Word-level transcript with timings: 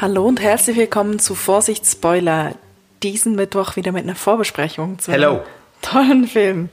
Hallo 0.00 0.26
und 0.26 0.40
herzlich 0.40 0.76
willkommen 0.76 1.18
zu 1.18 1.34
Vorsicht 1.34 1.86
Spoiler. 1.86 2.54
Diesen 3.02 3.34
Mittwoch 3.34 3.76
wieder 3.76 3.92
mit 3.92 4.04
einer 4.04 4.16
Vorbesprechung 4.16 4.98
zu 4.98 5.12
Hello. 5.12 5.30
einem 5.30 5.40
tollen 5.82 6.26
Film, 6.26 6.68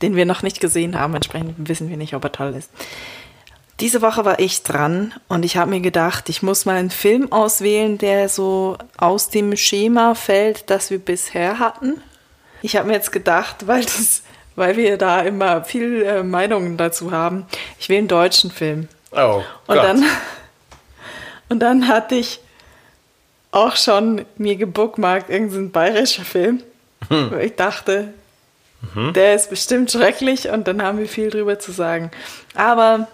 den 0.00 0.16
wir 0.16 0.24
noch 0.24 0.42
nicht 0.42 0.60
gesehen 0.60 0.98
haben. 0.98 1.14
Entsprechend 1.14 1.68
wissen 1.68 1.90
wir 1.90 1.96
nicht, 1.96 2.14
ob 2.14 2.24
er 2.24 2.32
toll 2.32 2.54
ist. 2.56 2.70
Diese 3.80 4.00
Woche 4.00 4.24
war 4.24 4.38
ich 4.38 4.62
dran 4.62 5.12
und 5.28 5.44
ich 5.44 5.56
habe 5.56 5.70
mir 5.70 5.80
gedacht, 5.80 6.28
ich 6.28 6.42
muss 6.42 6.64
mal 6.64 6.76
einen 6.76 6.90
Film 6.90 7.30
auswählen, 7.32 7.98
der 7.98 8.28
so 8.28 8.78
aus 8.96 9.28
dem 9.28 9.56
Schema 9.56 10.14
fällt, 10.14 10.70
das 10.70 10.90
wir 10.90 10.98
bisher 11.00 11.58
hatten. 11.58 12.00
Ich 12.62 12.76
habe 12.76 12.86
mir 12.88 12.94
jetzt 12.94 13.12
gedacht, 13.12 13.66
weil, 13.66 13.82
das, 13.84 14.22
weil 14.56 14.76
wir 14.76 14.96
da 14.98 15.20
immer 15.20 15.64
viel 15.64 16.02
äh, 16.02 16.22
Meinungen 16.22 16.76
dazu 16.76 17.10
haben, 17.10 17.46
ich 17.78 17.88
will 17.88 17.98
einen 17.98 18.08
deutschen 18.08 18.50
Film. 18.50 18.88
Oh, 19.10 19.42
Und 19.66 19.74
Gott. 19.74 19.84
dann, 19.84 20.04
und 21.48 21.60
dann 21.60 21.88
hatte 21.88 22.14
ich 22.14 22.40
auch 23.50 23.76
schon 23.76 24.24
mir 24.36 24.56
gebookmarkt 24.56 25.30
irgendein 25.30 25.70
bayerischer 25.70 26.24
Film, 26.24 26.62
wo 27.08 27.36
ich 27.36 27.54
dachte, 27.56 28.14
der 29.14 29.34
ist 29.34 29.50
bestimmt 29.50 29.90
schrecklich 29.92 30.48
und 30.48 30.66
dann 30.66 30.82
haben 30.82 30.98
wir 30.98 31.08
viel 31.08 31.30
drüber 31.30 31.58
zu 31.58 31.72
sagen. 31.72 32.10
Aber 32.54 33.08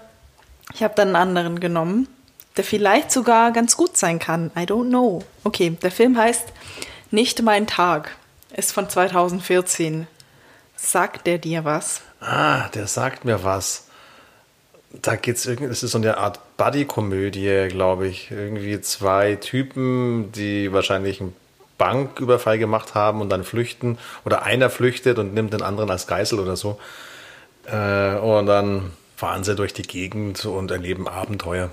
ich 0.75 0.83
habe 0.83 0.95
dann 0.97 1.09
einen 1.09 1.17
anderen 1.17 1.61
genommen, 1.61 2.09
der 2.57 2.65
vielleicht 2.65 3.13
sogar 3.13 3.53
ganz 3.53 3.77
gut 3.77 3.97
sein 3.97 4.19
kann. 4.19 4.51
I 4.57 4.61
don't 4.61 4.89
know. 4.89 5.23
Okay, 5.45 5.71
der 5.71 5.91
Film 5.91 6.17
heißt 6.17 6.49
Nicht 7.11 7.43
mein 7.43 7.67
Tag. 7.67 8.17
Ist 8.57 8.73
von 8.73 8.89
2014. 8.89 10.07
Sagt 10.77 11.27
der 11.27 11.39
dir 11.39 11.65
was? 11.65 12.01
Ah, 12.21 12.69
der 12.69 12.87
sagt 12.87 13.25
mir 13.25 13.45
was. 13.45 13.87
Da 14.91 15.17
geht's 15.17 15.47
irgendwie, 15.47 15.69
das 15.69 15.83
ist 15.83 15.93
so 15.93 15.99
eine 15.99 16.17
Art 16.17 16.41
Buddy-Komödie, 16.59 17.69
glaube 17.69 18.09
ich. 18.09 18.31
Irgendwie 18.31 18.81
zwei 18.83 19.37
Typen, 19.37 20.31
die 20.33 20.73
wahrscheinlich 20.73 21.21
einen 21.21 21.35
Banküberfall 21.79 22.59
gemacht 22.59 22.95
haben 22.95 23.23
und 23.23 23.31
dann 23.31 23.45
flüchten. 23.45 23.97
Oder 24.27 24.43
einer 24.43 24.69
flüchtet 24.69 25.19
und 25.19 25.33
nimmt 25.33 25.55
den 25.55 25.63
anderen 25.63 25.91
als 25.91 26.07
Geisel 26.07 26.41
oder 26.41 26.57
so. 26.57 26.79
Äh, 27.65 28.17
und 28.17 28.47
dann 28.47 28.93
fahren 29.17 29.45
sie 29.45 29.55
durch 29.55 29.73
die 29.73 29.83
Gegend 29.83 30.45
und 30.45 30.71
erleben 30.71 31.09
Abenteuer. 31.09 31.71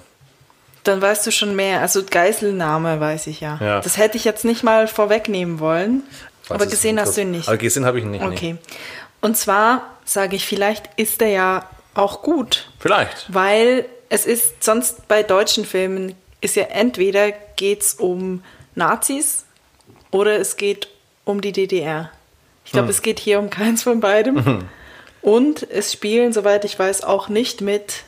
Dann 0.83 1.01
weißt 1.01 1.25
du 1.25 1.31
schon 1.31 1.55
mehr. 1.55 1.81
Also 1.81 2.03
Geiselnahme 2.03 2.99
weiß 2.99 3.27
ich 3.27 3.41
ja. 3.41 3.57
Ja. 3.59 3.81
Das 3.81 3.97
hätte 3.97 4.17
ich 4.17 4.23
jetzt 4.23 4.45
nicht 4.45 4.63
mal 4.63 4.87
vorwegnehmen 4.87 5.59
wollen. 5.59 6.03
Was 6.47 6.61
aber 6.61 6.67
gesehen 6.67 6.99
hast 6.99 7.17
du 7.17 7.21
ihn 7.21 7.31
nicht. 7.31 7.47
Aber 7.47 7.57
gesehen 7.57 7.85
habe 7.85 7.97
ich 7.97 8.05
ihn 8.05 8.11
nicht. 8.11 8.23
Okay. 8.23 8.57
Und 9.19 9.35
zwar 9.35 9.81
sage 10.05 10.35
ich, 10.35 10.45
vielleicht 10.45 10.87
ist 10.95 11.23
er 11.23 11.29
ja 11.29 11.69
auch 11.95 12.21
gut. 12.21 12.69
Vielleicht. 12.77 13.33
Weil 13.33 13.85
es 14.15 14.25
ist 14.25 14.63
sonst 14.63 15.07
bei 15.09 15.23
deutschen 15.23 15.65
Filmen 15.65 16.15
ist 16.39 16.55
ja 16.55 16.63
entweder 16.63 17.31
geht's 17.57 17.95
um 17.95 18.43
Nazis 18.73 19.43
oder 20.11 20.39
es 20.39 20.55
geht 20.55 20.87
um 21.25 21.41
die 21.41 21.51
DDR. 21.51 22.09
Ich 22.63 22.71
glaube, 22.71 22.89
es 22.89 23.01
geht 23.01 23.19
hier 23.19 23.39
um 23.39 23.49
keins 23.49 23.83
von 23.83 23.99
beidem. 23.99 24.63
Und 25.21 25.69
es 25.69 25.91
spielen, 25.91 26.31
soweit 26.33 26.63
ich 26.65 26.77
weiß, 26.79 27.03
auch 27.03 27.27
nicht 27.29 27.59
mit 27.61 28.03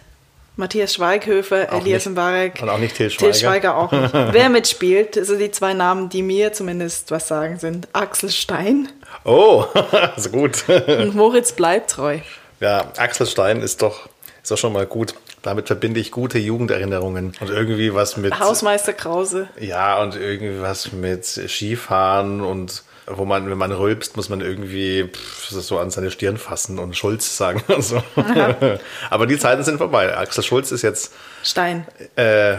Matthias 0.55 0.93
Schweighöfer, 0.95 1.67
Auch 1.71 1.81
Elias. 1.81 2.05
Mbarek. 2.05 2.61
Und 2.61 2.69
auch 2.69 2.77
nicht 2.79 2.95
Til 2.95 3.09
Til 3.09 3.33
Schweiger. 3.33 3.33
Schweiger 3.39 3.77
auch 3.77 3.91
nicht. 3.91 4.13
Wer 4.33 4.49
mitspielt, 4.49 5.17
also 5.17 5.35
die 5.35 5.51
zwei 5.51 5.73
Namen, 5.73 6.09
die 6.09 6.23
mir 6.23 6.53
zumindest 6.53 7.11
was 7.11 7.27
sagen, 7.27 7.59
sind 7.59 7.87
Axel 7.93 8.29
Stein 8.29 8.89
Oh, 9.25 9.65
so 10.17 10.29
gut. 10.29 10.63
und 10.69 11.15
Moritz 11.15 11.51
Bleibtreu. 11.51 12.19
Ja, 12.59 12.91
Axel 12.97 13.27
Stein 13.27 13.61
ist 13.61 13.81
doch, 13.81 14.09
ist 14.41 14.49
doch 14.51 14.57
schon 14.57 14.73
mal 14.73 14.85
gut. 14.87 15.13
Damit 15.47 15.67
verbinde 15.67 16.01
ich 16.01 16.11
gute 16.11 16.39
Jugenderinnerungen 16.39 17.31
und 17.39 17.49
irgendwie 17.49 17.93
was 17.93 18.17
mit. 18.17 18.37
Hausmeister 18.37 18.91
Krause. 18.91 19.47
Ja, 19.57 19.97
und 20.01 20.17
irgendwie 20.17 20.61
was 20.61 20.91
mit 20.91 21.23
Skifahren 21.23 22.41
und 22.41 22.83
wo 23.05 23.23
man, 23.23 23.49
wenn 23.49 23.57
man 23.57 23.71
rülpst, 23.71 24.17
muss 24.17 24.27
man 24.27 24.41
irgendwie 24.41 25.05
pff, 25.05 25.49
so 25.49 25.79
an 25.79 25.89
seine 25.89 26.11
Stirn 26.11 26.35
fassen 26.37 26.79
und 26.79 26.97
Schulz 26.97 27.37
sagen 27.37 27.63
und 27.69 27.81
so. 27.81 28.03
Aber 29.09 29.25
die 29.25 29.37
Zeiten 29.37 29.63
sind 29.63 29.77
vorbei. 29.77 30.17
Axel 30.17 30.43
Schulz 30.43 30.73
ist 30.73 30.81
jetzt, 30.81 31.13
Stein. 31.43 31.87
äh, 32.17 32.57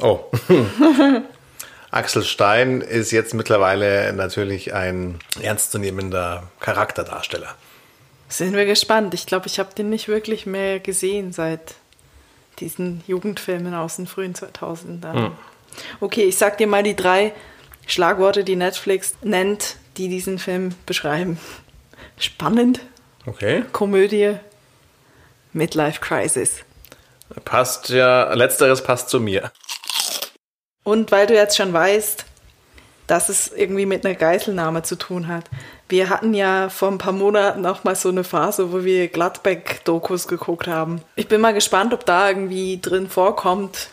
oh. 0.00 0.20
Axel 1.90 2.22
Stein 2.22 2.80
ist 2.80 3.10
jetzt 3.10 3.34
mittlerweile 3.34 4.14
natürlich 4.14 4.72
ein 4.72 5.18
ernstzunehmender 5.42 6.44
Charakterdarsteller. 6.60 7.54
Sind 8.30 8.54
wir 8.54 8.64
gespannt. 8.64 9.12
Ich 9.12 9.26
glaube, 9.26 9.46
ich 9.46 9.58
habe 9.58 9.74
den 9.76 9.90
nicht 9.90 10.08
wirklich 10.08 10.46
mehr 10.46 10.80
gesehen 10.80 11.32
seit 11.32 11.74
diesen 12.60 13.02
Jugendfilmen 13.06 13.74
aus 13.74 13.96
den 13.96 14.06
frühen 14.06 14.34
2000ern. 14.34 15.32
Okay, 16.00 16.24
ich 16.24 16.36
sag 16.38 16.58
dir 16.58 16.66
mal 16.66 16.82
die 16.82 16.96
drei 16.96 17.32
Schlagworte, 17.86 18.44
die 18.44 18.56
Netflix 18.56 19.14
nennt, 19.22 19.76
die 19.96 20.08
diesen 20.08 20.38
Film 20.38 20.74
beschreiben. 20.86 21.38
Spannend, 22.18 22.80
Okay. 23.26 23.64
Komödie, 23.72 24.36
Midlife 25.52 26.00
Crisis. 26.00 26.60
Passt 27.44 27.88
ja, 27.88 28.32
letzteres 28.34 28.82
passt 28.82 29.08
zu 29.08 29.18
mir. 29.18 29.50
Und 30.82 31.10
weil 31.10 31.26
du 31.26 31.34
jetzt 31.34 31.56
schon 31.56 31.72
weißt, 31.72 32.26
dass 33.06 33.28
es 33.30 33.48
irgendwie 33.48 33.86
mit 33.86 34.04
einer 34.04 34.14
Geiselnahme 34.14 34.82
zu 34.82 34.96
tun 34.96 35.28
hat. 35.28 35.44
Wir 35.88 36.08
hatten 36.08 36.32
ja 36.34 36.70
vor 36.70 36.88
ein 36.90 36.98
paar 36.98 37.12
Monaten 37.12 37.64
auch 37.66 37.84
mal 37.84 37.94
so 37.94 38.08
eine 38.08 38.24
Phase, 38.24 38.72
wo 38.72 38.84
wir 38.84 39.08
Gladbeck-Dokus 39.08 40.28
geguckt 40.28 40.66
haben. 40.66 41.02
Ich 41.14 41.28
bin 41.28 41.40
mal 41.40 41.52
gespannt, 41.52 41.92
ob 41.92 42.06
da 42.06 42.28
irgendwie 42.28 42.80
drin 42.80 43.08
vorkommt. 43.08 43.88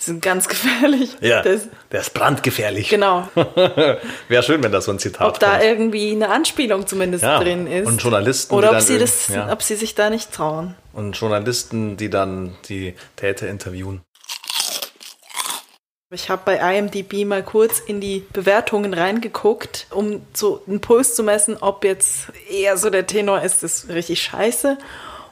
Die 0.00 0.04
sind 0.04 0.22
ganz 0.22 0.48
gefährlich. 0.48 1.16
Ja, 1.20 1.42
Das, 1.42 1.68
der 1.92 2.00
ist 2.00 2.12
brandgefährlich. 2.14 2.88
genau. 2.88 3.28
Wäre 4.28 4.42
schön, 4.42 4.62
wenn 4.64 4.72
da 4.72 4.80
so 4.80 4.90
ein 4.90 4.98
Zitat 4.98 5.28
Ob 5.28 5.38
da 5.38 5.52
kommt. 5.52 5.62
irgendwie 5.64 6.10
eine 6.12 6.28
Anspielung 6.30 6.86
zumindest 6.86 7.22
Ja, 7.22 7.38
drin 7.38 7.66
ist. 7.68 7.86
und 7.86 8.02
Journalisten, 8.02 8.54
Oder 8.54 8.72
ob 8.72 8.80
sie, 8.80 8.98
das, 8.98 9.28
ja. 9.28 9.52
ob 9.52 9.62
sie 9.62 9.76
sich 9.76 9.94
da 9.94 10.10
nicht 10.10 10.32
trauen. 10.32 10.74
Und 10.92 11.12
Journalisten, 11.16 11.96
die 11.98 12.10
dann 12.10 12.56
die 12.68 12.94
Täter 13.16 13.46
interviewen. 13.48 14.00
Ich 16.12 16.28
habe 16.28 16.42
bei 16.44 16.76
IMDb 16.76 17.24
mal 17.24 17.44
kurz 17.44 17.78
in 17.78 18.00
die 18.00 18.26
Bewertungen 18.32 18.94
reingeguckt, 18.94 19.86
um 19.90 20.22
so 20.34 20.60
einen 20.66 20.80
Puls 20.80 21.14
zu 21.14 21.22
messen, 21.22 21.56
ob 21.60 21.84
jetzt 21.84 22.32
eher 22.50 22.76
so 22.76 22.90
der 22.90 23.06
Tenor 23.06 23.42
ist, 23.42 23.62
das 23.62 23.84
ist 23.84 23.88
richtig 23.90 24.20
scheiße 24.20 24.76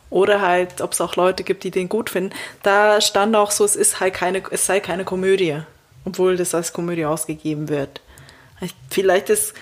oder 0.08 0.40
halt, 0.40 0.80
ob 0.80 0.92
es 0.92 1.00
auch 1.00 1.16
Leute 1.16 1.42
gibt, 1.42 1.64
die 1.64 1.72
den 1.72 1.88
gut 1.88 2.10
finden. 2.10 2.32
Da 2.62 3.00
stand 3.00 3.34
auch 3.34 3.50
so, 3.50 3.64
es 3.64 3.74
ist 3.74 3.98
halt 3.98 4.14
keine, 4.14 4.40
es 4.52 4.66
sei 4.66 4.78
keine 4.78 5.04
Komödie, 5.04 5.58
obwohl 6.04 6.36
das 6.36 6.54
als 6.54 6.72
Komödie 6.72 7.04
ausgegeben 7.06 7.68
wird. 7.68 8.00
Ich- 8.60 8.74
Vielleicht 8.88 9.30
ist 9.30 9.54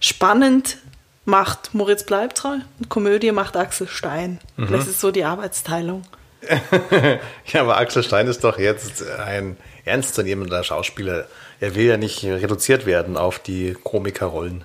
spannend 0.00 0.78
macht 1.26 1.74
Moritz 1.74 2.04
Bleibtreu 2.04 2.56
und 2.78 2.88
Komödie 2.88 3.32
macht 3.32 3.58
Axel 3.58 3.88
Stein. 3.88 4.40
Das 4.56 4.86
ist 4.86 5.00
so 5.02 5.10
die 5.10 5.24
Arbeitsteilung. 5.24 6.02
Ja, 7.52 7.62
aber 7.62 7.76
Axel 7.76 8.02
Stein 8.02 8.26
ist 8.26 8.44
doch 8.44 8.58
jetzt 8.58 9.06
ein 9.08 9.56
ernstzunehmender 9.84 10.62
Schauspieler. 10.64 11.26
Er 11.58 11.74
will 11.74 11.86
ja 11.86 11.96
nicht 11.96 12.24
reduziert 12.24 12.86
werden 12.86 13.16
auf 13.16 13.38
die 13.38 13.76
Komikerrollen. 13.82 14.64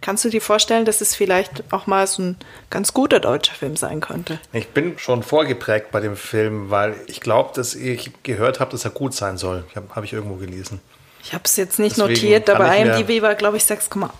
Kannst 0.00 0.24
du 0.24 0.30
dir 0.30 0.40
vorstellen, 0.40 0.86
dass 0.86 1.02
es 1.02 1.14
vielleicht 1.14 1.62
auch 1.72 1.86
mal 1.86 2.06
so 2.06 2.22
ein 2.22 2.36
ganz 2.70 2.94
guter 2.94 3.20
deutscher 3.20 3.54
Film 3.54 3.76
sein 3.76 4.00
könnte? 4.00 4.38
Ich 4.52 4.68
bin 4.68 4.98
schon 4.98 5.22
vorgeprägt 5.22 5.90
bei 5.90 6.00
dem 6.00 6.16
Film, 6.16 6.70
weil 6.70 6.96
ich 7.06 7.20
glaube, 7.20 7.50
dass 7.54 7.74
ich 7.74 8.10
gehört 8.22 8.60
habe, 8.60 8.70
dass 8.70 8.84
er 8.84 8.92
gut 8.92 9.14
sein 9.14 9.36
soll. 9.36 9.64
Habe 9.74 9.94
hab 9.94 10.04
ich 10.04 10.14
irgendwo 10.14 10.36
gelesen. 10.36 10.80
Ich 11.22 11.34
habe 11.34 11.44
es 11.44 11.56
jetzt 11.56 11.78
nicht 11.78 11.96
Deswegen 11.96 12.14
notiert, 12.14 12.50
aber 12.50 12.74
IMDb 12.74 13.22
war, 13.22 13.34
glaube 13.34 13.56
ich, 13.56 13.64
6,1, 13.64 14.10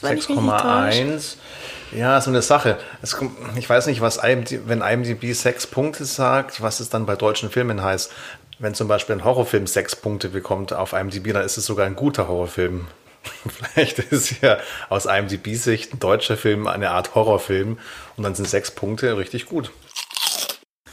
wenn 0.00 0.18
ich 0.18 0.28
mich 0.28 0.38
nicht 0.38 0.50
täusche. 0.50 1.02
6,1. 1.02 1.36
Ja, 1.92 2.20
so 2.20 2.30
eine 2.30 2.42
Sache. 2.42 2.78
Es, 3.02 3.16
ich 3.56 3.68
weiß 3.68 3.86
nicht, 3.86 4.00
was 4.00 4.16
IMDb, 4.16 4.62
wenn 4.66 4.80
IMDb 4.80 5.32
sechs 5.32 5.66
Punkte 5.66 6.04
sagt, 6.04 6.60
was 6.60 6.80
es 6.80 6.88
dann 6.88 7.06
bei 7.06 7.14
deutschen 7.14 7.50
Filmen 7.50 7.82
heißt. 7.82 8.12
Wenn 8.58 8.74
zum 8.74 8.88
Beispiel 8.88 9.16
ein 9.16 9.24
Horrorfilm 9.24 9.66
sechs 9.66 9.94
Punkte 9.96 10.28
bekommt 10.28 10.72
auf 10.72 10.92
IMDb, 10.92 11.32
dann 11.32 11.44
ist 11.44 11.56
es 11.56 11.66
sogar 11.66 11.86
ein 11.86 11.96
guter 11.96 12.26
Horrorfilm. 12.28 12.86
Vielleicht 13.48 13.98
ist 13.98 14.42
ja 14.42 14.58
aus 14.88 15.06
IMDb-Sicht 15.06 15.94
ein 15.94 15.98
deutscher 15.98 16.36
Film 16.36 16.66
eine 16.66 16.90
Art 16.90 17.14
Horrorfilm 17.14 17.78
und 18.16 18.22
dann 18.22 18.34
sind 18.34 18.48
sechs 18.48 18.70
Punkte 18.70 19.16
richtig 19.16 19.46
gut. 19.46 19.70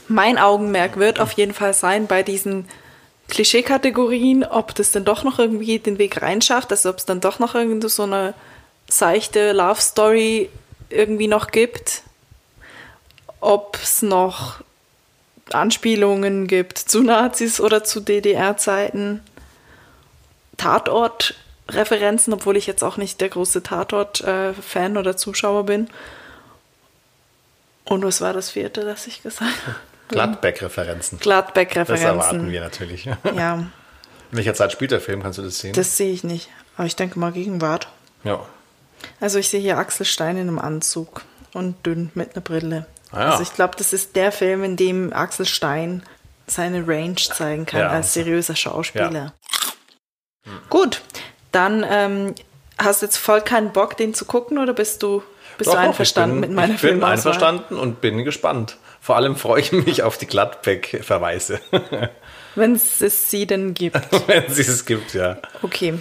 Mein 0.08 0.38
Augenmerk 0.38 0.98
wird 0.98 1.20
auf 1.20 1.32
jeden 1.32 1.54
Fall 1.54 1.74
sein 1.74 2.06
bei 2.06 2.22
diesen 2.22 2.66
Klischee-Kategorien, 3.32 4.44
ob 4.44 4.74
das 4.74 4.92
dann 4.92 5.06
doch 5.06 5.24
noch 5.24 5.38
irgendwie 5.38 5.78
den 5.78 5.96
Weg 5.96 6.20
reinschafft, 6.20 6.70
also 6.70 6.90
ob 6.90 6.98
es 6.98 7.06
dann 7.06 7.22
doch 7.22 7.38
noch 7.38 7.54
irgendwie 7.54 7.88
so 7.88 8.02
eine 8.02 8.34
seichte 8.90 9.52
Love-Story 9.52 10.50
irgendwie 10.90 11.28
noch 11.28 11.46
gibt, 11.46 12.02
ob 13.40 13.78
es 13.82 14.02
noch 14.02 14.60
Anspielungen 15.50 16.46
gibt 16.46 16.76
zu 16.76 17.02
Nazis 17.02 17.58
oder 17.58 17.84
zu 17.84 18.00
DDR-Zeiten, 18.00 19.22
Tatort-Referenzen, 20.58 22.34
obwohl 22.34 22.58
ich 22.58 22.66
jetzt 22.66 22.84
auch 22.84 22.98
nicht 22.98 23.22
der 23.22 23.30
große 23.30 23.62
Tatort-Fan 23.62 24.98
oder 24.98 25.16
Zuschauer 25.16 25.64
bin. 25.64 25.88
Und 27.86 28.04
was 28.04 28.20
war 28.20 28.34
das 28.34 28.50
vierte, 28.50 28.82
das 28.82 29.06
ich 29.06 29.22
gesagt 29.22 29.66
habe? 29.66 29.91
Gladbeck-Referenzen. 30.12 31.18
Das 31.18 31.22
Gladbeck-Referenzen. 31.24 32.06
erwarten 32.06 32.50
wir 32.50 32.60
natürlich. 32.60 33.04
Ja, 33.36 33.54
In 33.54 33.70
welcher 34.30 34.54
Zeit 34.54 34.72
spielt 34.72 34.90
der 34.92 35.00
Film? 35.00 35.22
Kannst 35.22 35.38
du 35.38 35.42
das 35.42 35.58
sehen? 35.58 35.72
das 35.74 35.96
sehe 35.96 36.12
ich 36.12 36.24
nicht. 36.24 36.48
Aber 36.76 36.86
ich 36.86 36.96
denke 36.96 37.18
mal 37.18 37.32
Gegenwart. 37.32 37.88
ja. 38.24 38.40
Also 39.20 39.40
ich 39.40 39.48
sehe 39.48 39.60
hier 39.60 39.78
Axel 39.78 40.06
Stein 40.06 40.36
in 40.36 40.42
einem 40.46 40.60
Anzug 40.60 41.22
und 41.54 41.84
dünn 41.84 42.12
mit 42.14 42.34
einer 42.34 42.40
Brille. 42.40 42.86
Ah 43.10 43.18
ja. 43.20 43.30
Also 43.32 43.42
ich 43.42 43.52
glaube, 43.52 43.74
das 43.76 43.92
ist 43.92 44.14
der 44.14 44.30
Film, 44.30 44.62
in 44.62 44.76
dem 44.76 45.12
Axel 45.12 45.44
Stein 45.44 46.04
seine 46.46 46.86
Range 46.86 47.16
zeigen 47.16 47.66
kann 47.66 47.80
Ja. 47.80 47.88
als 47.88 48.14
seriöser 48.14 48.54
Schauspieler. 48.54 49.32
Gut, 50.70 51.02
dann 51.50 51.84
ähm, 51.88 52.34
hast 52.78 53.02
du 53.02 53.06
jetzt 53.06 53.16
voll 53.16 53.40
keinen 53.40 53.72
Bock, 53.72 53.96
den 53.96 54.14
zu 54.14 54.24
gucken 54.24 54.58
oder 54.58 54.72
bist 54.72 55.02
du, 55.02 55.22
bist 55.62 55.68
Doch, 55.74 55.80
du 55.80 55.88
einverstanden 55.88 56.36
ich 56.36 56.40
bin, 56.42 56.50
mit 56.50 56.56
meiner 56.56 56.74
Ich 56.74 56.80
bin 56.80 56.90
Filmauswahl? 56.90 57.12
einverstanden 57.16 57.76
und 57.78 58.00
bin 58.00 58.24
gespannt. 58.24 58.76
Vor 59.00 59.16
allem 59.16 59.36
freue 59.36 59.60
ich 59.60 59.72
mich 59.72 60.02
auf 60.02 60.18
die 60.18 60.26
Gladbeck-Verweise, 60.26 61.60
Wenn 62.54 62.74
es 62.74 63.30
sie 63.30 63.46
denn 63.46 63.72
gibt. 63.74 63.96
wenn 64.26 64.44
es 64.44 64.58
es 64.58 64.84
gibt, 64.84 65.14
ja. 65.14 65.38
Okay. 65.62 65.94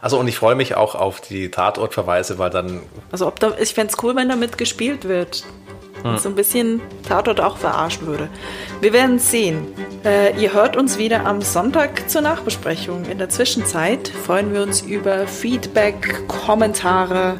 Also 0.00 0.18
und 0.18 0.26
ich 0.26 0.36
freue 0.36 0.54
mich 0.54 0.74
auch 0.74 0.94
auf 0.94 1.20
die 1.20 1.50
Tatortverweise, 1.50 2.38
weil 2.38 2.50
dann 2.50 2.80
Also 3.12 3.26
ob 3.26 3.38
da, 3.38 3.52
ich 3.60 3.74
fände 3.74 3.92
es 3.92 4.02
cool, 4.02 4.16
wenn 4.16 4.28
damit 4.28 4.58
gespielt 4.58 5.06
wird. 5.06 5.44
Und 6.02 6.20
So 6.20 6.28
ein 6.30 6.34
bisschen 6.34 6.80
Tatort 7.08 7.40
auch 7.40 7.56
verarscht 7.58 8.02
würde. 8.02 8.28
Wir 8.80 8.92
werden 8.92 9.20
sehen. 9.20 9.68
Äh, 10.04 10.36
ihr 10.36 10.52
hört 10.52 10.76
uns 10.76 10.98
wieder 10.98 11.26
am 11.26 11.40
Sonntag 11.42 12.10
zur 12.10 12.22
Nachbesprechung. 12.22 13.04
In 13.04 13.18
der 13.18 13.28
Zwischenzeit 13.28 14.08
freuen 14.08 14.52
wir 14.52 14.62
uns 14.62 14.80
über 14.80 15.28
Feedback, 15.28 16.26
Kommentare 16.26 17.38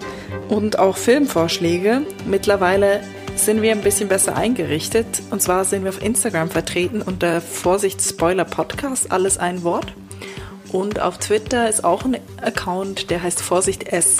und 0.49 0.79
auch 0.79 0.97
Filmvorschläge. 0.97 2.03
Mittlerweile 2.27 3.01
sind 3.37 3.63
wir 3.63 3.73
ein 3.73 3.81
bisschen 3.81 4.09
besser 4.09 4.37
eingerichtet. 4.37 5.07
Und 5.31 5.43
zwar 5.43 5.65
sind 5.65 5.85
wir 5.85 5.91
auf 5.91 6.03
Instagram 6.03 6.51
vertreten 6.51 7.03
unter 7.03 7.41
Vorsicht 7.41 8.03
Spoiler 8.03 8.45
Podcast, 8.45 9.11
alles 9.11 9.39
ein 9.39 9.63
Wort. 9.63 9.93
Und 10.71 11.01
auf 11.01 11.19
Twitter 11.19 11.69
ist 11.69 11.85
auch 11.85 12.05
ein 12.05 12.17
Account, 12.41 13.11
der 13.11 13.23
heißt 13.23 13.43
Vorsicht 13.43 13.89
S 13.89 14.19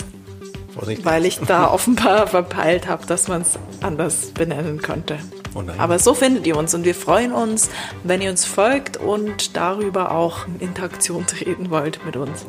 Vorsicht. 0.73 1.05
weil 1.05 1.25
ich 1.25 1.39
da 1.39 1.71
offenbar 1.71 2.27
verpeilt 2.27 2.87
habe, 2.87 3.05
dass 3.05 3.27
man 3.27 3.41
es 3.41 3.57
anders 3.81 4.31
benennen 4.31 4.81
könnte. 4.81 5.17
Oh. 5.55 5.63
Aber 5.77 5.99
so 5.99 6.13
findet 6.13 6.47
ihr 6.47 6.57
uns 6.57 6.73
und 6.73 6.83
wir 6.83 6.95
freuen 6.95 7.31
uns, 7.31 7.69
wenn 8.03 8.21
ihr 8.21 8.29
uns 8.29 8.45
folgt 8.45 8.97
und 8.97 9.55
darüber 9.55 10.11
auch 10.11 10.47
in 10.47 10.69
Interaktion 10.69 11.27
treten 11.27 11.69
wollt 11.69 12.03
mit 12.05 12.17
uns. 12.17 12.45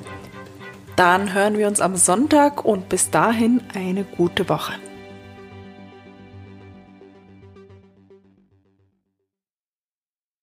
Dann 0.97 1.35
hören 1.35 1.59
wir 1.59 1.67
uns 1.67 1.81
am 1.81 1.97
Sonntag 1.97 2.65
und 2.65 2.89
bis 2.89 3.11
dahin 3.11 3.61
eine 3.75 4.05
gute 4.05 4.49
Woche. 4.49 4.75